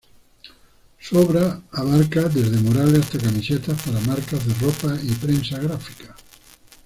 [0.99, 6.15] Su obra abarca desde murales hasta camisetas para marcas de ropa y prensa gráfica.